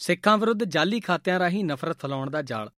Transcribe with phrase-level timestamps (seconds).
[0.00, 2.70] ਸਿੱਖਾਂ ਵਿਰੁੱਧ ਜਾਲੀ ਖਾਤਿਆਂ ਰਾਹੀਂ ਨਫ਼ਰਤ ਫੈਲਾਉਣ ਦਾ ਜਾਲ।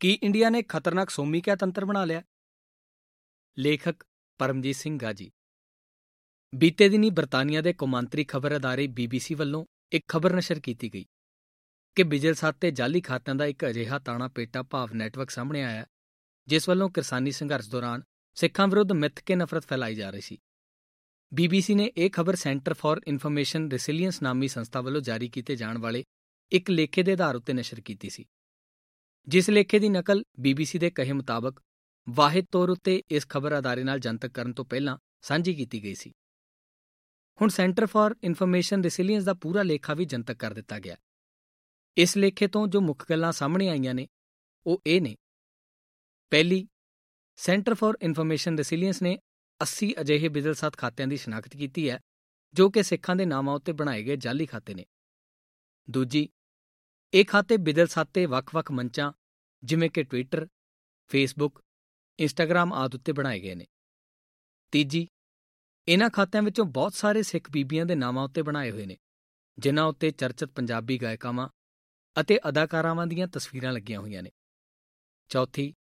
[0.00, 2.22] ਕੀ ਇੰਡੀਆ ਨੇ ਖਤਰਨਾਕ ਸੋਮੀਕਿਆ ਤੰਤਰ ਬਣਾ ਲਿਆ?
[3.58, 4.04] ਲੇਖਕ
[4.38, 5.30] ਪਰਮਜੀਤ ਸਿੰਘ ਗਾਜੀ।
[6.54, 11.04] ਬੀਤੇ ਦਿਨੀ ਬਰਤਾਨੀਆ ਦੇ ਕੌਮਾਂਤਰੀ ਖਬਰ ਅਦਾਰੇ ਬੀਬੀਸੀ ਵੱਲੋਂ ਇੱਕ ਖਬਰ ਨਸ਼ਰ ਕੀਤੀ ਗਈ
[11.94, 15.86] ਕਿ ਬਿਜਲਸਤ ਤੇ ਜਾਲੀ ਖਾਤਿਆਂ ਦਾ ਇੱਕ ਅਜਿਹਾ ਤਾਣਾ ਪੇਟਾ ਭਾਵ ਨੈਟਵਰਕ ਸਾਹਮਣੇ ਆਇਆ,
[16.48, 18.02] ਜਿਸ ਵੱਲੋਂ ਕਿਰਸਾਨੀ ਸੰਘਰਸ਼ ਦੌਰਾਨ
[18.34, 20.38] ਸਿੱਖਾਂ ਵਿਰੁੱਧ ਮਿੱਥ ਕੇ ਨਫ਼ਰਤ ਫੈਲਾਈ ਜਾ ਰਹੀ ਸੀ।
[21.34, 26.04] ਬੀਬੀਸੀ ਨੇ ਇਹ ਖਬਰ ਸੈਂਟਰ ਫਾਰ ਇਨਫੋਰਮੇਸ਼ਨ ਰੈਸਿਲੀਅੰਸ ਨਾਮੀ ਸੰਸਥਾ ਵੱਲੋਂ ਜਾਰੀ ਕੀਤੇ ਜਾਣ ਵਾਲੇ
[26.52, 28.24] ਇੱਕ ਲੇਖੇ ਦੇ ਆਧਾਰ ਉੱਤੇ ਨਸ਼ਰ ਕੀਤੀ ਸੀ।
[29.28, 31.62] ਜਿਸ ਲੇਖੇ ਦੀ ਨਕਲ ਬੀਬੀਸੀ ਦੇ ਕਹੇ ਮੁਤਾਬਕ
[32.08, 36.12] ਵਾਹਿਦ ਤੌਰ ਉੱਤੇ ਇਸ ਖਬਰ ਅਦਾਰੇ ਨਾਲ ਜਨਤਕ ਕਰਨ ਤੋਂ ਪਹਿਲਾਂ ਸਾਂਝੀ ਕੀਤੀ ਗਈ ਸੀ।
[37.40, 40.96] ਹੁਣ ਸੈਂਟਰ ਫਾਰ ਇਨਫੋਰਮੇਸ਼ਨ ਰੈਸਿਲੀਅੰਸ ਦਾ ਪੂਰਾ ਲੇਖਾ ਵੀ ਜਨਤਕ ਕਰ ਦਿੱਤਾ ਗਿਆ।
[41.96, 44.08] ਇਸ ਲੇਖੇ ਤੋਂ ਜੋ ਮੁੱਖ ਗੱਲਾਂ ਸਾਹਮਣੇ ਆਈਆਂ ਨੇ,
[44.66, 45.16] ਉਹ ਇਹ ਨੇ।
[46.30, 46.68] ਪਹਿਲੀ,
[47.36, 49.18] ਸੈਂਟਰ ਫਾਰ ਇਨਫੋਰਮੇਸ਼ਨ ਰੈਸਿਲੀਅੰਸ ਨੇ
[49.60, 52.00] 80 ਅਜਿਹੇ ਬਿਜ਼ਲਸਾਤ ਖਾਤਿਆਂ ਦੀ ਸ਼ਨਾਖਤ ਕੀਤੀ ਹੈ,
[52.54, 54.86] ਜੋ ਕਿ ਸਿੱਖਾਂ ਦੇ ਨਾਮਾਂ ਉੱਤੇ ਬਣਾਏ ਗਏ ਜਾਲੀ ਖਾਤੇ ਨੇ।
[55.90, 56.28] ਦੂਜੀ
[57.14, 59.12] ਇਹ ਖਾਤੇ ਬਿਜ਼ਲਸਾਤੇ ਵੱਖ-ਵੱਖ ਮੰਚਾਂ,
[59.62, 60.46] ਜਿਵੇਂ ਕਿ ਟਵਿੱਟਰ
[61.10, 61.60] ਫੇਸਬੁੱਕ
[62.18, 63.66] ਇੰਸਟਾਗ੍ਰam ਆਦਿ ਉੱਤੇ ਬਣਾਏ ਗਏ ਨੇ।
[64.72, 65.08] ਤੀਜੀ,
[65.88, 68.96] ਇਹਨਾਂ ਖਾਤਿਆਂ ਵਿੱਚੋਂ ਬਹੁਤ ਸਾਰੇ ਸਿੱਖ ਬੀਬੀਆਂ ਦੇ ਨਾਮਾਂ ਉੱਤੇ ਬਣਾਏ ਹੋਏ ਨੇ,
[69.58, 71.48] ਜਿਨ੍ਹਾਂ ਉੱਤੇ ਚਰਚਿਤ ਪੰਜਾਬੀ ਗਾਇਕਾਵਾਂ
[72.20, 74.30] ਅਤੇ ਅਦਾਕਾਰਾਵਾਂ ਦੀਆਂ ਤਸਵੀਰਾਂ ਲੱਗੀਆਂ ਹੋਈਆਂ ਨੇ।
[75.30, 75.74] ਚੌਥੀ,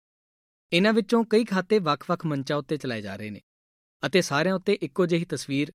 [0.72, 3.40] ਇਹਨਾਂ ਵਿੱਚੋਂ ਕਈ ਖਾਤੇ ਵੱਖ-ਵੱਖ ਮੰਚਾਂ ਉੱਤੇ ਚਲਾਏ ਜਾ ਰਹੇ ਨੇ
[4.06, 5.72] ਅਤੇ ਸਾਰਿਆਂ ਉੱਤੇ ਇੱਕੋ ਜਿਹੀ ਤਸਵੀਰ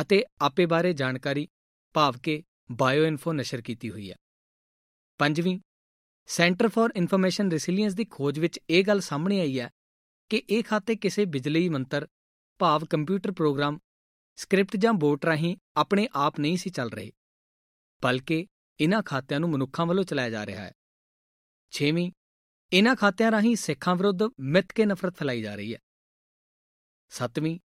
[0.00, 1.48] ਅਤੇ ਆਪੇ ਬਾਰੇ ਜਾਣਕਾਰੀ,
[1.94, 4.16] ਭਾਵ ਕਿ ਬਾਇਓ ਇਨਫੋ ਨਸ਼ਰ ਕੀਤੀ ਹੋਈ ਹੈ।
[5.20, 5.58] ਪੰਜਵੀਂ,
[6.28, 9.70] ਸੈਂਟਰ ਫਾਰ ਇਨਫੋਰਮੇਸ਼ਨ ਰੈਸਿਲੀਅੰਸ ਦੀ ਖੋਜ ਵਿੱਚ ਇਹ ਗੱਲ ਸਾਹਮਣੇ ਆਈ ਹੈ
[10.30, 12.06] ਕਿ ਇਹ ਖਾਤੇ ਕਿਸੇ ਬਿਜਲੀ ਮੰਤਰ,
[12.60, 13.78] ਭਾਵ ਕੰਪਿਊਟਰ ਪ੍ਰੋਗਰਾਮ,
[14.38, 17.12] ਸਕ੍ਰਿਪਟ ਜਾਂ ਬੋਟ ਰਾਹੀਂ ਆਪਣੇ ਆਪ ਨਹੀਂ ਸੀ ਚੱਲ ਰਹੇ,
[18.02, 18.46] ਬਲਕਿ
[18.80, 20.72] ਇਹਨਾਂ ਖਾਤਿਆਂ ਨੂੰ ਮਨੁੱਖਾਂ ਵੱਲੋਂ ਚਲਾਇਆ ਜਾ ਰਿਹਾ ਹੈ।
[21.72, 22.10] ਛੇਵੀਂ
[22.72, 25.78] ਇਹਨਾਂ ਖਾਤਿਆਂ ਰਾਹੀਂ ਸਿੱਖਾਂ ਵਿਰੁੱਧ ਮਿੱਥ ਕੇ ਨਫ਼ਰਤ ਫੈਲਾਈ ਜਾ ਰਹੀ ਹੈ।
[27.12, 27.58] ਸੱਤਵੀਂ,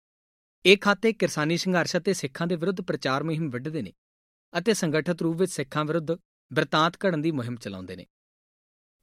[0.65, 3.93] ਇਹ ਖਾਤੇ ਕਿਰਸਾਨੀ ਸੰਘਰਸ਼ ਅਤੇ ਸਿੱਖਾਂ ਦੇ ਵਿਰੁੱਧ ਪ੍ਰਚਾਰ ਮੁਹਿੰਮ ਵਿੱਢਦੇ ਨੇ
[4.53, 6.11] ਅਤੇ ਸੰਗਠਿਤ ਰੂਪ ਵਿੱਚ ਸਿੱਖਾਂ ਵਿਰੁੱਧ
[6.53, 8.05] ਬਰਤਾਂਤ ਘੜਨ ਦੀ ਮੁਹਿੰਮ ਚਲਾਉਂਦੇ ਨੇ।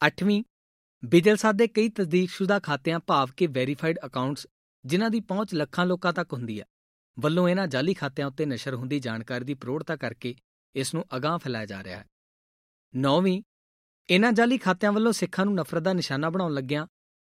[0.06, 0.44] ਅੱਠਵੀਂ
[1.04, 4.46] ਬਿਜਲਸਾਦ ਦੇ ਕਈ ਤਸਦੀਕਸ਼ੁਦਾ ਖਾਤਿਆਂ ਭਾਵ ਕਿ ਵੈਰੀਫਾਈਡ ਅਕਾਊਂਟਸ
[4.84, 6.64] ਜਿਨ੍ਹਾਂ ਦੀ ਪਹੁੰਚ ਲੱਖਾਂ ਲੋਕਾਂ ਤੱਕ ਹੁੰਦੀ ਹੈ
[7.18, 10.34] ਵੱਲੋਂ ਇਹਨਾਂ ਜਾਲੀ ਖਾਤਿਆਂ ਉੱਤੇ ਨਸ਼ਰ ਹੁੰਦੀ ਜਾਣਕਾਰੀ ਦੀ ਪ੍ਰੋੜਤਾ ਕਰਕੇ
[10.74, 12.06] ਇਸ ਨੂੰ ਅਗਾਹ ਫੈਲਾਇਆ ਜਾ ਰਿਹਾ ਹੈ।
[12.96, 13.42] ਨੌਵੀਂ,
[14.10, 16.86] ਇਹਨਾਂ ਜਾਲੀ ਖਾਤਿਆਂ ਵੱਲੋਂ ਸਿੱਖਾਂ ਨੂੰ ਨਫ਼ਰਤ ਦਾ ਨਿਸ਼ਾਨਾ ਬਣਾਉਣ ਲੱਗਿਆਂ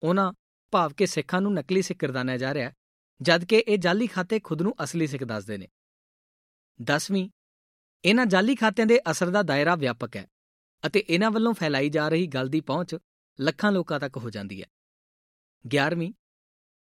[0.03, 0.33] ਉਹਨਾਂ
[0.71, 2.73] ਭਾਵ ਕਿ ਸਿੱਖਾਂ ਨੂੰ ਨਕਲੀ ਸਿੱਖ ਕਰਦਾਨਿਆ ਜਾ ਰਿਹਾ ਹੈ,
[3.21, 5.67] ਜਦਕਿ ਇਹ ਜਾਲੀ ਖਾਤੇ ਖੁਦ ਨੂੰ ਅਸਲੀ ਸਿੱਖ ਦੱਸਦੇ ਨੇ।
[6.83, 7.29] 10ਵੀਂ
[8.05, 10.27] ਇਹਨਾਂ ਜਾਲੀ ਖਾਤਿਆਂ ਦੇ ਅਸਰ ਦਾ ਦਾਇਰਾ ਵਿਆਪਕ ਹੈ
[10.85, 12.95] ਅਤੇ ਇਹਨਾਂ ਵੱਲੋਂ ਫੈਲਾਈ ਜਾ ਰਹੀ ਗੱਲ ਦੀ ਪਹੁੰਚ
[13.39, 14.67] ਲੱਖਾਂ ਲੋਕਾਂ ਤੱਕ ਹੋ ਜਾਂਦੀ ਹੈ।
[15.65, 16.13] 11ਵੀਂ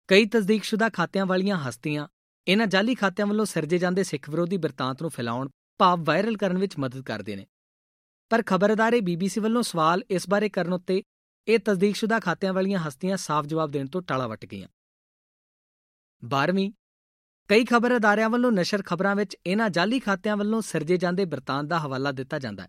[0.08, 2.08] ਕਈ ਤਸਦੀਕਸ਼ੁਦਾ ਖਾਤਿਆਂ ਵਾਲੀਆਂ ਹਸਤੀਆਂ
[2.48, 5.48] ਇਹਨਾਂ ਜਾਲੀ ਖਾਤਿਆਂ ਵੱਲੋਂ ਸਿਰਜੇ ਜਾਂਦੇ ਸਿੱਖ ਵਿਰੋਧੀ ਬਿਰਤਾਂਤ ਨੂੰ ਫੈਲਾਉਣ,
[5.78, 7.46] ਭਾਵ ਵਾਇਰਲ ਕਰਨ ਵਿੱਚ ਮਦਦ ਕਰਦੇ ਨੇ।
[8.30, 11.02] ਪਰ ਖਬਰਦਾਰੇ ਬੀਬੀਸੀ ਵੱਲੋਂ ਸਵਾਲ ਇਸ ਬਾਰੇ ਕਰਨ ਉੱਤੇ
[11.48, 14.68] ਇਹ ਤਸਦੀਕਸ਼ੁਦਾ ਖਾਤਿਆਂ ਵਾਲੀਆਂ ਹਸਤੀਆਂ ਸਾਫ਼ ਜਵਾਬ ਦੇਣ ਤੋਂ ਟਾਲਾ ਵੱਟ ਗਈਆਂ।
[16.22, 16.72] 12ਵੀਂ
[17.48, 21.78] ਕਈ ਖਬਰ ਅਦਾਰਿਆਂ ਵੱਲੋਂ ਨਸ਼ਰ ਖਬਰਾਂ ਵਿੱਚ ਇਹਨਾਂ ਜਾਲੀ ਖਾਤਿਆਂ ਵੱਲੋਂ ਸਿਰਜੇ ਜਾਂਦੇ ਬਿਰਤਾਂਤ ਦਾ
[21.78, 22.68] ਹਵਾਲਾ ਦਿੱਤਾ ਜਾਂਦਾ ਹੈ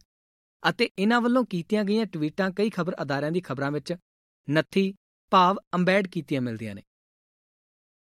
[0.70, 3.96] ਅਤੇ ਇਹਨਾਂ ਵੱਲੋਂ ਕੀਤੀਆਂ ਗਈਆਂ ਟਵੀਟਾਂ ਕਈ ਖਬਰ ਅਦਾਰਿਆਂ ਦੀ ਖਬਰਾਂ ਵਿੱਚ
[4.50, 4.94] ਨੱਥੀ,
[5.32, 6.84] ਭਾਵ, ਅੰਬੈਡ ਕੀਤੀਆਂ ਮਿਲਦੀਆਂ ਨੇ।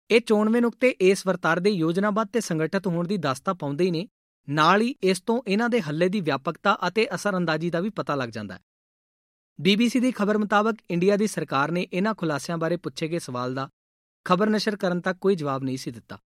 [0.09, 4.07] ਇਹ ਚੋਣਵੇਂ ਨੁਕਤੇ ਇਸ ਵਰਤਾਰ ਦੇ ਯੋਜਨਾਬੱਧ ਤੇ ਸੰਗਠਿਤ ਹੋਣ ਦੀ ਦਸਤਾ ਪਾਉਂਦੇ ਹੀ ਨੇ।
[4.50, 8.30] ਨਾਲ ਹੀ ਇਸ ਤੋਂ ਇਹਨਾਂ ਦੇ ਹੱਲੇ ਦੀ ਵਿਆਪਕਤਾ ਅਤੇ ਅਸਰਅੰਦਾਜ਼ੀ ਦਾ ਵੀ ਪਤਾ ਲੱਗ
[8.30, 8.62] ਜਾਂਦਾ ਹੈ।
[9.59, 13.69] ਬੀਬੀਸੀ ਦੀ ਖਬਰ ਮੁਤਾਬਕ ਇੰਡੀਆ ਦੀ ਸਰਕਾਰ ਨੇ ਇਹਨਾਂ ਖੁਲਾਸਿਆਂ ਬਾਰੇ ਪੁੱਛੇ ਗਏ ਸਵਾਲ ਦਾ
[14.25, 16.19] ਖਬਰ ਨਸ਼ਰ ਕਰਨ ਤੱਕ ਕੋਈ ਜਵਾਬ ਨਹੀਂ ਸੀ ਦਿੱਤਾ।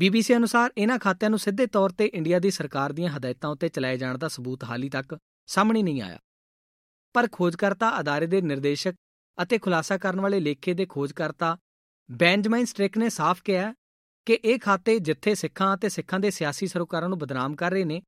[0.00, 3.96] ਬੀਬੀਸੀ ਅਨੁਸਾਰ ਇਹਨਾਂ ਖਾਤਿਆਂ ਨੂੰ ਸਿੱਧੇ ਤੌਰ ਤੇ ਇੰਡੀਆ ਦੀ ਸਰਕਾਰ ਦੀਆਂ ਹਦਾਇਤਾਂ ਉੱਤੇ ਚਲਾਏ
[3.96, 5.18] ਜਾਣ ਦਾ ਸਬੂਤ ਹਾਲੀ ਤੱਕ
[5.48, 6.18] ਸਾਹਮਣੇ ਨਹੀਂ ਆਇਆ।
[7.14, 8.94] ਪਰ ਖੋਜਕਰਤਾ ਅਦਾਰੇ ਦੇ ਨਿਰਦੇਸ਼ਕ
[9.42, 11.56] ਅਤੇ ਖੁਲਾਸਾ ਕਰਨ ਵਾਲੇ ਲੇਖੇ ਦੇ ਖੋਜਕਰਤਾ
[12.08, 13.74] ਬੈਂਜਮਾਈਨ ਸਟ੍ਰਿਕ ਨੇ ਸਾਫ਼ ਕਿਹਾ
[14.26, 18.02] ਕਿ ਇਹ ਖਾਤੇ ਜਿੱਥੇ ਸਿੱਖਾਂ ਅਤੇ ਸਿੱਖਾਂ ਦੇ ਸਿਆਸੀ ਸਰੋਕਾਰਾਂ ਨੂੰ ਬਦਨਾਮ ਕਰ ਰਹੇ ਨੇ,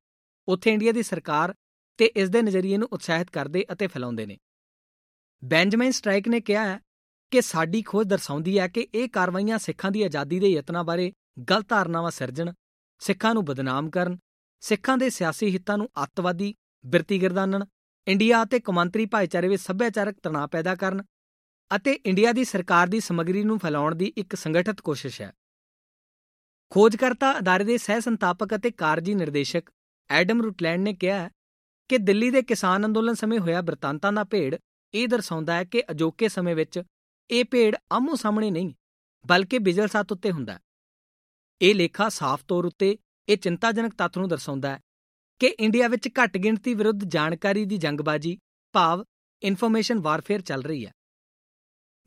[0.49, 1.55] ਉੱਥੇ ਇੰਡੀਆ ਦੀ ਸਰਕਾਰ
[1.99, 4.39] ਤੇ ਇਸ ਦੇ ਨਜ਼ਰੀਏ ਨੂੰ ਉਤਸ਼ਾਹਿਤ ਕਰਦੇ ਅਤੇ ਫੈਲਾਉਂਦੇ ਨੇ।
[5.45, 6.79] ਬੈਂਜਮਾਈਨ ਸਟ੍ਰਾਈਕ ਨੇ ਕਿਹਾ ਹੈ
[7.31, 11.69] ਕਿ ਸਾਡੀ ਖੋਜ ਦਰਸਾਉਂਦੀ ਹੈ ਕਿ ਇਹ ਕਾਰਵਾਈਆਂ ਸਿੱਖਾਂ ਦੀ ਆਜ਼ਾਦੀ ਦੇ ਯਤਨਾਂ ਬਾਰੇ ਗਲਤ
[11.69, 12.53] ਧਾਰਨਾਵਾਂ ਸਿਰਜਣ,
[13.01, 14.19] ਸਿੱਖਾਂ ਨੂੰ ਬਦਨਾਮ ਕਰਨ,
[14.63, 16.55] ਸਿੱਖਾਂ ਦੇ ਸਿਆਸੀ ਹਿੱਤਾਂ ਨੂੰ ਅੱਤਵਾਦੀ
[16.85, 17.65] ਬਿਰਤੀਗਰਦਾਨਣ
[18.07, 21.03] ਇੰਡੀਆ ਅਤੇ ਕੌਮਾਂਤਰੀ ਭਾਈਚਾਰੇ ਵਿੱਚ ਸੱਭਿਆਚਾਰਕ ਤਣਾਅ ਪੈਦਾ ਕਰਨ
[21.71, 25.33] ਅਤੇ ਇੰਡੀਆ ਦੀ ਸਰਕਾਰ ਦੀ ਸਮੱਗਰੀ ਨੂੰ ਫੈਲਾਉਣ ਦੀ ਇੱਕ ਸੰਗਠਿਤ ਕੋਸ਼ਿਸ਼ ਹੈ।
[26.73, 29.71] ਖੋਜਕਰਤਾ ਅਦਾਰੇ ਦੇ ਸਹਿ ਸੰਤਾਪਕ ਅਤੇ ਕਾਰਜੀ ਨਿਰਦੇਸ਼ਕ
[30.11, 31.29] ਐਡਮ ਰੂਟਲੈਂਡ ਨੇ ਕਿਹਾ
[31.91, 34.55] ਕਿ ਦਿੱਲੀ ਦੇ ਕਿਸਾਨ ਅੰਦੋਲਨ ਸਮੇਂ ਹੋਇਆ ਬਰਤਾਂਤਾਂ ਦਾ ਭੇੜ
[34.95, 36.83] ਇਹ ਦਰਸਾਉਂਦਾ ਹੈ ਕਿ ਅਜੋਕੇ ਸਮੇਂ ਵਿੱਚ
[37.31, 38.73] ਇਹ ਭੇੜ ਆਮੋ ਸਾਹਮਣੇ ਨਹੀਂ,
[39.25, 40.59] ਬਲਕਿ ਬਿਜਲ ਸਾਤ ਉੱਤੇ ਹੁੰਦਾ ਹੈ।
[41.63, 42.99] ਇਹ ਲੇਖਾ ਸਾਫ਼ ਤੌਰ ਉੱਤੇ
[43.29, 44.81] ਇਹ ਚਿੰਤਾਜਨਕ ਤੱਥ ਨੂੰ ਦਰਸਾਉਂਦਾ ਹੈ
[45.39, 48.39] ਕਿ ਇੰਡੀਆ ਵਿੱਚ ਘੱਟ ਗਿਣਤੀ ਵਿਰੁੱਧ ਜਾਣਕਾਰੀ ਦੀ ਜੰਗਬਾਜ਼ੀ,
[48.73, 49.05] ਭਾਵ
[49.43, 50.93] ਇਨਫੋਰਮੇਸ਼ਨ ਵਾਰਫੇਅਰ ਚੱਲ ਰਹੀ ਹੈ।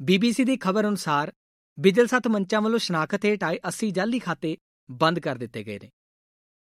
[0.02, 1.34] ਬੀਬੀਸੀ ਦੀ ਖਬਰ ਅਨੁਸਾਰ
[1.80, 4.58] ਬਿਜਲ ਸੱਤ ਮੰਚਾਂ ਵੱਲੋਂ ਸ਼ਨਾਖਤ ਹੇਠ ਆਏ 80 ਜਾਲੀ ਖਾਤੇ
[4.92, 5.90] ਬੰਦ ਕਰ ਦਿੱਤੇ ਗਏ ਨੇ।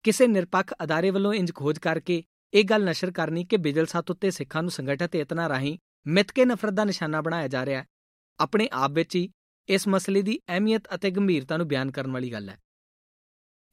[0.03, 4.31] ਕਿਸੇ ਨਿਰਪੱਖ ਅਦਾਰੇ ਵੱਲੋਂ ਇੰਜ ਖੋਜ ਕਰਕੇ ਇਹ ਗੱਲ ਨਸ਼ਰ ਕਰਨੀ ਕਿ ਬਿਜਲ ਸੱਤ ਉੱਤੇ
[4.31, 5.77] ਸਿੱਖਾਂ ਨੂੰ ਸੰਗਠਿਤ ਇਤਨਾ ਰਾਹੀਂ
[6.07, 7.85] ਮਿੱਥ ਕੇ ਨਫ਼ਰਤ ਦਾ ਨਿਸ਼ਾਨਾ ਬਣਾਇਆ ਜਾ ਰਿਹਾ ਹੈ,
[8.39, 9.29] ਆਪਣੇ ਆਪ ਵਿੱਚ ਹੀ
[9.69, 12.57] ਇਸ ਮਸਲੇ ਦੀ ਅਹਿਮੀਅਤ ਅਤੇ ਗੰਭੀਰਤਾ ਨੂੰ ਬਿਆਨ ਕਰਨ ਵਾਲੀ ਗੱਲ ਹੈ।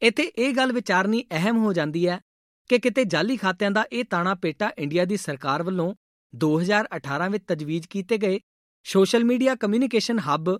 [0.02, 2.20] ਇੱਥੇ ਇਹ ਗੱਲ ਵਿਚਾਰਨੀ ਅਹਿਮ ਹੋ ਜਾਂਦੀ ਹੈ
[2.70, 5.94] ਕਿ ਕਿਤੇ ਜਾਲੀ ਖਾਤਿਆਂ ਦਾ ਇਹ ਤਾਣਾ ਪੇਟਾ ਇੰਡੀਆ ਦੀ ਸਰਕਾਰ ਵੱਲੋਂ
[6.34, 8.40] 2018 ਵਿੱਚ ਤਜਵੀਜ਼ ਕੀਤੇ ਗਏ
[8.86, 10.58] ਸੋਸ਼ਲ ਮੀਡੀਆ ਕਮਿਊਨੀਕੇਸ਼ਨ ਹੱਬ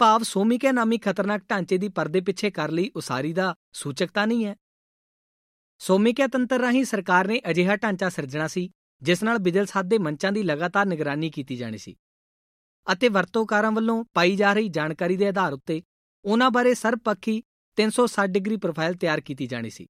[0.00, 4.54] ਭਾਵ ਸੋਮਿਕਾ ਨਾਮੀ ਖਤਰਨਾਕ ਢਾਂਚੇ ਦੀ ਪਰਦੇ ਪਿੱਛੇ ਕਰ ਲਈ ਉਸਾਰੀ ਦਾ ਸੂਚਕਤਾ ਨਹੀਂ ਹੈ।
[5.80, 8.70] ਸੋਮਿਕਾ ਤੰਤਰ ਰਾਹੀਂ ਸਰਕਾਰ ਨੇ ਅਜਿਹਾ ਢਾਂਚਾ ਸਿਰਜਣਾ ਸੀ,
[9.02, 11.96] ਜਿਸ ਨਾਲ ਬਿਜਲ ਸਾਧ ਦੇ ਮੰਚਾਂ ਦੀ ਲਗਾਤਾਰ ਨਿਗਰਾਨੀ ਕੀਤੀ ਜਾਣੀ ਸੀ
[12.86, 15.82] ਅਤੇ ਵਰਤੋਂਕਾਰਾਂ ਵੱਲੋਂ ਪਾਈ ਜਾ ਰਹੀ ਜਾਣਕਾਰੀ ਦੇ ਆਧਾਰ ਉੱਤੇ
[16.24, 17.42] ਉਹਨਾਂ ਬਾਰੇ ਸਰਬਪੱਖੀ
[17.78, 19.86] 360 ਡਿਗਰੀ ਪ੍ਰੋਫਾਈਲ ਤਿਆਰ ਕੀਤੀ ਜਾਣੀ ਸੀ।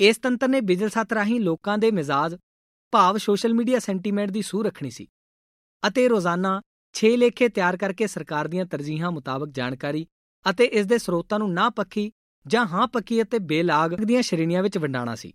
[0.00, 2.36] ਇਸ ਤੰਤਰ ਨੇ ਬਿਜਲ ਸੱਤ ਰਾਹੀਂ ਲੋਕਾਂ ਦੇ ਮਿਜ਼ਾਜ,
[2.92, 5.06] ਭਾਵ ਸੋਸ਼ਲ ਮੀਡੀਆ ਸੈਂਟੀਮੈਂਟ ਦੀ ਸੂਹ ਰੱਖਣੀ ਸੀ
[5.82, 6.50] ਅਤੇ ਰੋਜ਼ਾਨਾ
[6.94, 10.06] 6 ਲੇਖੇ ਤਿਆਰ ਕਰਕੇ ਸਰਕਾਰ ਦੀਆਂ ਤਰਜੀਹਾਂ ਮੁਤਾਬਕ ਜਾਣਕਾਰੀ
[10.50, 12.10] ਅਤੇ ਇਸ ਦੇ ਸਰੋਤਾਂ ਨੂੰ ਨਾ ਪੱਖੀ
[12.46, 15.32] ਜਾਂ ਹਾਂ ਪੱਕੀ ਅਤੇ ਬੇਲਾਗ ਦੀਆਂ ਸ਼੍ਰੇਣੀਆਂ ਵਿੱਚ ਵੰਡਾਣਾ ਸੀ।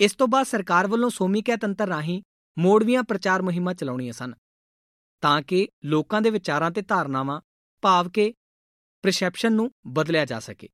[0.00, 2.22] ਇਸ ਤੋਂ ਬਾਅਦ ਸਰਕਾਰ ਵੱਲੋਂ ਸੋਮੀਕਾ ਤੰਤਰ ਰਾਹੀਂ
[2.58, 4.34] ਮੋੜਵੀਆਂ ਪ੍ਰਚਾਰ ਮੁਹਿੰਮਾਂ ਚਲਾਉਣੀਆਂ ਸਨ
[5.20, 7.40] ਤਾਂ ਕਿ ਲੋਕਾਂ ਦੇ ਵਿਚਾਰਾਂ ਤੇ ਧਾਰਨਾਵਾਂ,
[7.82, 8.34] ਭਾਵ ਕਿ
[9.02, 10.68] ਪਰਸੈਪਸ਼ਨ ਨੂੰ ਬਦਲਿਆ ਜਾ ਸਕੇ।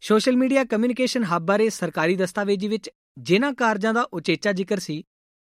[0.00, 5.04] ਸੋਸ਼ਲ ਮੀਡੀਆ ਕਮਿਊਨੀਕੇਸ਼ਨ ਹੱਬ ਬਾਰੇ ਸਰਕਾਰੀ ਦਸਤਾਵੇਜ਼ੀ ਵਿੱਚ ਜਿਨ੍ਹਾਂ ਕਾਰਜਾਂ ਦਾ ਉਚੇਚਾ ਜ਼ਿਕਰ ਸੀ,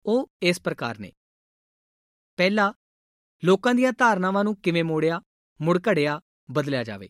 [0.05, 1.13] ਉਹ ਇਸ ਪ੍ਰਕਾਰ ਨੇ।
[2.37, 2.73] ਪਹਿਲਾ,
[3.45, 5.21] ਲੋਕਾਂ ਦੀਆਂ ਧਾਰਨਾਵਾਂ ਨੂੰ ਕਿਵੇਂ ਮੋੜਿਆ,
[5.61, 7.09] ਮੁੜ ਘੜਿਆ, ਬਦਲਿਆ ਜਾਵੇ।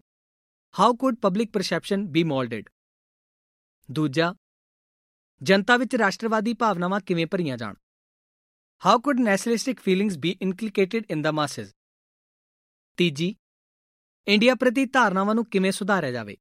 [0.79, 2.69] How could public perception be moulded
[3.91, 4.35] ਦੂਜਾ,
[5.41, 7.75] ਜਨਤਾ ਵਿੱਚ ਰਾਸ਼ਟਰਵਾਦੀ ਭਾਵਨਾਵਾਂ ਕਿਵੇਂ ਭਰੀਆਂ ਜਾਣ?
[8.85, 11.73] How could nationalistic feelings be inculcated in the masses
[12.97, 13.35] ਤੀਜੀ
[14.27, 16.35] ਇੰਡੀਆ ਪ੍ਰਤੀ ਧਾਰਨਾਵਾਂ ਨੂੰ ਕਿਵੇਂ ਸੁਧਾਰਿਆ ਜਾਵੇ?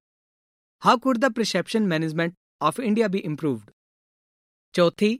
[0.83, 3.71] How could the perception management of India be improved
[4.75, 5.19] ਚੌਥੀ,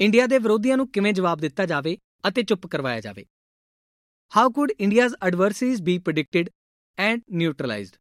[0.00, 1.96] ਇੰਡੀਆ ਦੇ ਵਿਰੋਧੀਆਂ ਨੂੰ ਕਿਵੇਂ ਜਵਾਬ ਦਿੱਤਾ ਜਾਵੇ
[2.28, 3.24] ਅਤੇ ਚੁੱਪ ਕਰਵਾਇਆ ਜਾਵੇ?
[4.32, 6.50] How could India's adversaries be predicted
[6.98, 7.96] and neutralised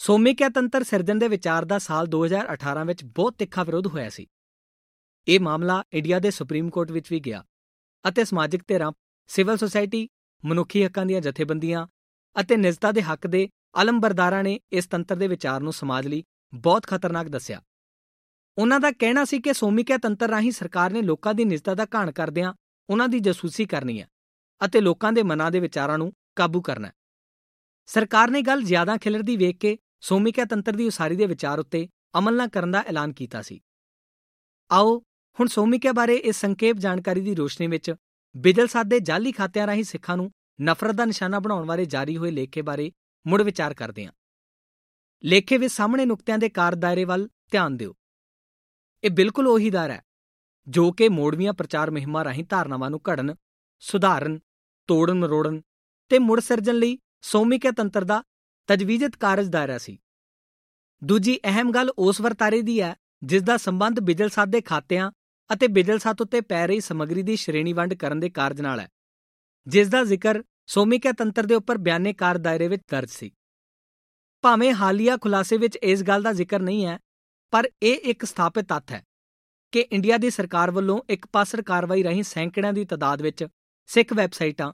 [0.00, 4.26] ਸੋਮਿਕਿਆ ਤੰਤਰ ਸਿਰਜਣ ਦੇ ਵਿਚਾਰ ਦਾ ਸਾਲ 2018 ਵਿੱਚ ਬਹੁਤ ਤਿੱਖਾ ਵਿਰੋਧ ਹੋਇਆ ਸੀ।
[5.28, 7.44] ਇਹ ਮਾਮਲਾ ਇੰਡੀਆ ਦੇ ਸੁਪਰੀਮ ਕੋਰਟ ਵਿੱਚ ਵੀ ਗਿਆ
[8.04, 8.92] ਅਤੇ ਸਮਾਜਿਕ ਧਿਰਾਂ,
[9.30, 10.08] ਸਿਵਲ ਸੁਸਾਇਟੀ,
[10.44, 11.86] ਮਨੁੱਖੀ ਹੱਕਾਂ ਦੀਆਂ ਜਥੇਬੰਦੀਆਂ
[12.40, 13.48] ਅਤੇ ਨਿਜਤਾ ਦੇ ਹੱਕ ਦੇ
[13.82, 16.22] ਅਲਮਬਰਦਾਰਾਂ ਨੇ ਇਸ ਤੰਤਰ ਦੇ ਵਿਚਾਰ ਨੂੰ ਸਮਾਜ ਲਈ
[16.54, 17.62] ਬਹੁਤ ਖਤਰਨਾਕ ਦੱਸਿਆ।
[18.58, 22.10] ਉਹਨਾਂ ਦਾ ਕਹਿਣਾ ਸੀ ਕਿ ਸੋਮਿਕਿਆ ਤੰਤਰ ਰਾਹੀਂ ਸਰਕਾਰ ਨੇ ਲੋਕਾਂ ਦੀ ਨਿਜਤਾ ਦਾ ਘਾਣ
[22.12, 22.52] ਕਰਦਿਆਂ
[22.90, 24.08] ਉਹਨਾਂ ਦੀ ਜਾਸੂਸੀ ਕਰਨੀ ਹੈ
[24.64, 26.92] ਅਤੇ ਲੋਕਾਂ ਦੇ ਮਨਾਂ ਦੇ ਵਿਚਾਰਾਂ ਨੂੰ ਕਾਬੂ ਕਰਨਾ ਹੈ।
[27.86, 31.88] ਸਰਕਾਰ ਨੇ ਗੱਲ ਜ਼ਿਆਦਾ ਖਿਲਰਦੀ ਵੇਖ ਕੇ ਸੋਮਿਕਿਆ ਤੰਤਰ ਦੀ ਉਸਾਰੀ ਦੇ ਵਿਚਾਰ ਉੱਤੇ
[32.18, 33.60] ਅਮਲ ਨਾ ਕਰਨ ਦਾ ਐਲਾਨ ਕੀਤਾ ਸੀ।
[34.70, 34.98] ਆਓ,
[35.38, 37.94] ਹੁਣ ਸੋਮਿਕਿਆ ਬਾਰੇ ਇਸ ਸੰਖੇਪ ਜਾਣਕਾਰੀ ਦੀ ਰੋਸ਼ਨੀ ਵਿੱਚ
[38.36, 42.62] ਬਿਜਲ ਸਾਦੇ ਜਾਲੀ ਖਾਤਿਆਂ ਰਾਹੀਂ ਸਿੱਖਾਂ ਨੂੰ ਨਫ਼ਰਤ ਦਾ ਨਿਸ਼ਾਨਾ ਬਣਾਉਣ ਬਾਰੇ ਜਾਰੀ ਹੋਏ ਲੇਖੇ
[42.62, 42.90] ਬਾਰੇ
[43.26, 44.12] ਮੁੜ ਵਿਚਾਰ ਕਰਦੇ ਹਾਂ।
[45.24, 47.94] ਲੇਖੇ ਵਿੱਚ ਸਾਹਮਣੇ ਨੁਕਤਿਆਂ ਦੇ ਕਾਰ ਦਾਇਰੇ ਵੱਲ ਧਿਆਨ ਦਿਓ।
[49.04, 50.02] ਇਹ ਬਿਲਕੁਲ ਉਹੀ ਦਰ ਹੈ,
[50.66, 53.34] ਜੋ ਕਿ ਮੋੜਵੀਆਂ ਪ੍ਰਚਾਰ ਮੁਹਿੰਮਾਂ ਰਾਹੀਂ ਧਾਰਨਾਵਾਂ ਨੂੰ ਘੜਨ,
[53.82, 54.38] ਸੁਧਾਰਨ,
[54.88, 55.60] ਤੋੜਨ ਮਰੋੜਨ
[56.10, 58.22] ਤੇ ਮੁੜ ਸਿਰਜਣ ਲਈ ਸੋਮਿਕਿਆ ਤੰਤਰ ਦਾ
[58.68, 59.98] ਤਜਵੀਜ਼ਤ ਕਾਰਜ ਦਾਇਰਾ ਸੀ।
[61.02, 65.10] ਦੂਜੀ ਅਹਿਮ ਗੱਲ ਉਸ ਵਰਤਾਰੇ ਦੀ ਹੈ, ਜਿਸ ਦਾ ਸੰਬੰਧ ਬਿਜਲ ਸਾਧ ਦੇ ਖਾਤਿਆਂ
[65.52, 68.88] ਅਤੇ ਬਿਜਲ ਸਾਧ ਉੱਤੇ ਪੈ ਰਹੀ ਸਮੱਗਰੀ ਦੀ ਸ਼੍ਰੇਣੀ ਵੰਡ ਕਰਨ ਦੇ ਕਾਰਜ ਨਾਲ ਹੈ।
[69.68, 73.30] ਜਿਸ ਦਾ ਜ਼ਿਕਰ ਸੋਮਿਕਿਆ ਤੰਤਰ ਦੇ ਉੱਪਰ ਬਿਆਨੇ ਕਾਰ ਦਾਇਰੇ ਵਿੱਚ ਦਰਜ ਸੀ।
[74.44, 76.98] ਭਾਵੇਂ ਹਾਲੀਆ ਖੁਲਾਸੇ ਵਿੱਚ ਇਸ ਗੱਲ ਦਾ ਜ਼ਿਕਰ ਨਹੀਂ ਹੈ,
[77.52, 79.02] ਪਰ ਇਹ ਇੱਕ ਸਥਾਪਿਤ ਤੱਥ ਹੈ
[79.72, 83.44] ਕਿ ਇੰਡੀਆ ਦੀ ਸਰਕਾਰ ਵੱਲੋਂ ਇੱਕ ਪਾਸਰ ਕਾਰਵਾਈ ਰਹੀ ਸੈਂਕੜਿਆਂ ਦੀ ਤਦਾਦ ਵਿੱਚ
[83.88, 84.72] ਸਿੱਖ ਵੈਬਸਾਈਟਾਂ,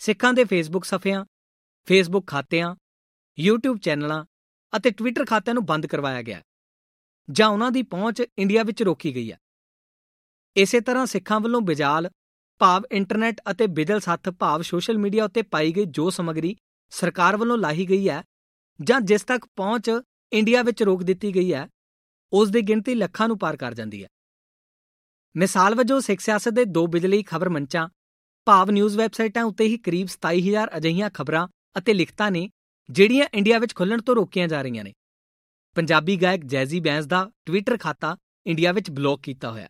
[0.00, 1.24] ਸਿੱਖਾਂ ਦੇ ਫੇਸਬੁੱਕ ਸਫਿਆਂ,
[1.88, 2.74] ਫੇਸਬੁੱਕ ਖਾਤਿਆਂ,
[3.38, 4.24] YouTube ਚੈਨਲਾਂ
[4.76, 6.42] ਅਤੇ ਟਵਿੱਟਰ ਖਾਤਿਆਂ ਨੂੰ ਬੰਦ ਕਰਵਾਇਆ ਗਿਆ
[7.28, 9.38] ਜਾਂ ਉਹਨਾਂ ਦੀ ਪਹੁੰਚ ਇੰਡੀਆ ਵਿੱਚ ਰੋਕੀ ਗਈ ਹੈ।
[10.56, 12.10] ਇਸੇ ਤਰ੍ਹਾਂ ਸਿੱਖਾਂ ਵੱਲੋਂ ਬਿਜਾਲ
[12.62, 16.56] ਭਾਵ ਇੰਟਰਨੈਟ ਅਤੇ ਬਿਜਲ ਸੱਥ ਭਾਵ ਸੋਸ਼ਲ ਮੀਡੀਆ ਉੱਤੇ ਪਾਈ ਗਈ ਜੋ ਸਮੱਗਰੀ
[16.90, 18.22] ਸਰਕਾਰ ਵੱਲੋਂ ਲਾਹੀ ਗਈ ਹੈ
[18.82, 19.90] ਜਾਂ ਜਿਸ ਤੱਕ ਪਹੁੰਚ
[20.32, 21.68] ਇੰਡੀਆ ਵਿੱਚ ਰੋਕ ਦਿੱਤੀ ਗਈ ਹੈ,
[22.32, 24.08] ਉਸ ਦੀ ਗਿਣਤੀ ਲੱਖਾਂ ਨੂੰ ਪਾਰ ਕਰ ਜਾਂਦੀ ਹੈ।
[25.36, 27.88] ਮਿਸਾਲ ਵਜੋਂ ਸਿੱਖ ਸਿਆਸਤ ਦੇ ਦੋ ਬਿਜਲੀ ਖਬਰ ਮੰਚਾਂ,
[28.46, 32.48] ਭਾਵ ਨਿਊਜ਼ ਵੈਬਸਾਈਟਾਂ ਉੱਤੇ ਹੀ ਕਰੀਬ 27000 ਅਜਿਹੀਆਂ ਖਬਰਾਂ ਅਤੇ ਲਿਖਤਾਂ ਨੇ
[32.90, 34.92] ਜਿਹੜੀਆਂ ਇੰਡੀਆ ਵਿੱਚ ਖੁੱਲਣ ਤੋਂ ਰੋਕੀਆਂ ਜਾ ਰਹੀਆਂ ਨੇ।
[35.74, 38.16] ਪੰਜਾਬੀ ਗਾਇਕ ਜੈਜ਼ੀ ਬੈਂਸ ਦਾ ਟਵਿੱਟਰ ਖਾਤਾ
[38.46, 39.68] ਇੰਡੀਆ ਵਿੱਚ ਬਲੌਕ ਕੀਤਾ ਹੋਇਆ।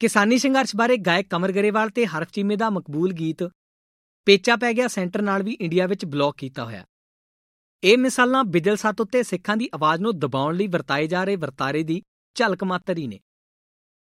[0.00, 3.42] ਕਿਸਾਨੀ ਸੰਘਰਸ਼ ਬਾਰੇ ਗਾਇਕ ਕਮਰ ਗਰੇਵਾਲ ਤੇ ਹਰਫ ਚੀਮੇ ਦਾ ਮਕਬੂਲ ਗੀਤ
[4.26, 6.84] ਪੇਚਾ ਪੈ ਗਿਆ ਸੈਂਟਰ ਨਾਲ ਵੀ ਇੰਡੀਆ ਵਿੱਚ ਬਲੌਕ ਕੀਤਾ ਹੋਇਆ।
[7.82, 11.82] ਇਹ ਮਿਸਾਲਾਂ ਬਿਜਲ ਸੱਤ ਉੱਤੇ ਸਿੱਖਾਂ ਦੀ ਆਵਾਜ਼ ਨੂੰ ਦਬਾਉਣ ਲਈ ਵਰਤਾਏ ਜਾ ਰਹੇ ਵਰਤਾਰੇ
[11.82, 12.02] ਦੀ
[12.36, 13.20] ਝਲਕ ਮਾਤਰ ਹੀ ਨੇ।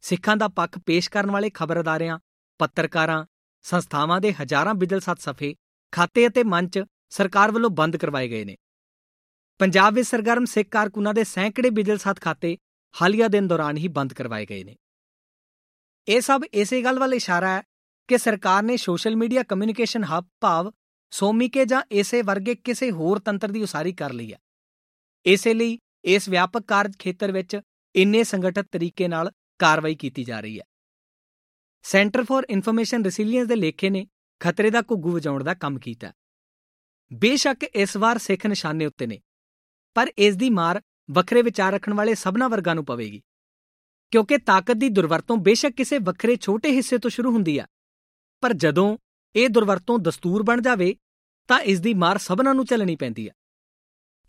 [0.03, 2.19] ਸਿੱਖਾਂ ਦਾ ਪੱਖ ਪੇਸ਼ ਕਰਨ ਵਾਲੇ ਖਬਰ ਅਦਾਰਿਆਂ,
[2.59, 3.25] ਪੱਤਰਕਾਰਾਂ,
[3.65, 5.55] ਸੰਸਥਾਵਾਂ ਦੇ ਹਜ਼ਾਰਾਂ ਬਿਜਲ ਸੱਤ ਸਫੇ,
[5.91, 8.55] ਖਾਤੇ ਅਤੇ ਮੰਚ ਸਰਕਾਰ ਵੱਲੋਂ ਬੰਦ ਕਰਵਾਏ ਗਏ ਨੇ।
[9.59, 12.57] ਪੰਜਾਬ ਵਿੱਚ ਸਰਗਰਮ ਸਿੱਖ ਕਾਰਕੁਨਾਂ ਦੇ ਸੈਂਕੜੇ ਬਿਜਲ ਸੱਤ ਖਾਤੇ
[13.01, 14.75] ਹਾਲੀਆ ਦਿਨ ਦੌਰਾਨ ਹੀ ਬੰਦ ਕਰਵਾਏ ਗਏ ਨੇ।
[16.07, 17.61] ਇਹ ਸਭ ਇਸੇ ਗੱਲ ਵੱਲ ਇਸ਼ਾਰਾ ਹੈ
[18.09, 20.71] ਕਿ ਸਰਕਾਰ ਨੇ ਸੋਸ਼ਲ ਮੀਡੀਆ ਕਮਿਊਨੀਕੇਸ਼ਨ ਹੱਬ ਭਾਵ
[21.11, 24.39] ਸੋਮੀਕੇ ਜਾਂ ਇਸੇ ਵਰਗੇ ਕਿਸੇ ਹੋਰ ਤੰਤਰ ਦੀ ਉਸਾਰੀ ਕਰ ਲਈ ਹੈ।
[25.25, 27.59] ਇਸੇ ਲਈ ਇਸ ਵਿਆਪਕ ਕਾਰਜ ਖੇਤਰ ਵਿੱਚ
[27.95, 30.63] ਇੰਨੇ ਸੰਗਠਿਤ ਤਰੀਕੇ ਨਾਲ ਕਾਰਵਾਈ ਕੀਤੀ ਜਾ ਰਹੀ ਹੈ।
[31.85, 34.07] ਸੈਂਟਰ ਫਾਰ ਇਨਫੋਰਮੇਸ਼ਨ ਰੈਸਿਲੀਅੰਸ ਦੇ ਲੇਖੇ ਨੇ
[34.41, 36.11] ਖਤਰੇ ਦਾ ਘੁੱਗੂ ਵਜਾਉਣ ਦਾ ਕੰਮ ਕੀਤਾ
[37.11, 39.19] ਬੇਸ਼ੱਕ ਇਸ ਵਾਰ ਸਿੱਖ ਨਿਸ਼ਾਨੇ ਉੱਤੇ ਨੇ,
[39.95, 40.81] ਪਰ ਇਸ ਦੀ ਮਾਰ
[41.11, 43.21] ਵੱਖਰੇ ਵਿਚਾਰ ਰੱਖਣ ਵਾਲੇ ਸਭਨਾ ਵਰਗਾਂ ਨੂੰ ਪਵੇਗੀ।
[44.13, 47.67] ਕਿਉਂਕਿ ਤਾਕਤ ਦੀ ਦੁਰਵਰਤੋਂ ਬੇਸ਼ੱਕ ਕਿਸੇ ਵੱਖਰੇ ਛੋਟੇ ਹਿੱਸੇ ਤੋਂ ਸ਼ੁਰੂ ਹੁੰਦੀ ਆ।
[48.41, 48.97] ਪਰ ਜਦੋਂ
[49.35, 50.95] ਇਹ ਦੁਰਵਰਤੋਂ ਦਸਤੂਰ ਬਣ ਜਾਵੇ,
[51.47, 53.31] ਤਾਂ ਇਸ ਦੀ ਮਾਰ ਸਭਨਾ ਨੂੰ ਚੱਲਣੀ ਪੈਂਦੀ ਆ।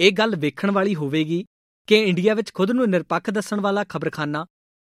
[0.01, 1.45] ਇਹ ਗੱਲ ਵੇਖਣ ਵਾਲੀ ਹੋਵੇਗੀ
[1.87, 4.47] ਕਿ ਇੰਡੀਆ ਵਿੱਚ ਖੁਦ ਨੂੰ ਨਿਰਪੱਖ ਦੱਸਣ ਵਾਲਾ ਖਬਰਖਾਨਾ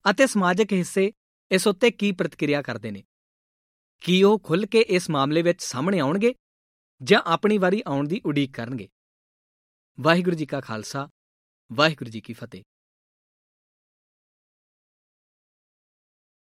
[0.10, 1.12] ਅਤੇ ਸਮਾਜਿਕ ਹਿੱਸੇ
[1.52, 3.04] ਇਸ ਉੱਤੇ ਕੀ ਪ੍ਰਤੀਕਿਰਿਆ ਕਰਦੇ ਨੇ।
[4.02, 6.36] ਕੀ ਉਹ ਖੁੱਲ੍ਹ ਕੇ ਇਸ ਮਾਮਲੇ ਵਿੱਚ ਸਾਹਮਣੇ ਆਉਣਗੇ
[7.04, 8.90] ਜਾਂ ਆਪਣੀ ਵਾਰੀ ਆਉਣ ਦੀ ਉਡੀਕ ਕਰਨਗੇ?
[10.00, 11.10] ਵਾਹਿਗੁਰੂ ਜੀ ਕਾ ਖਾਲਸਾ,
[11.74, 12.64] ਵਾਹਿਗੁਰੂ ਜੀ ਕੀ ਫਤਿਹ।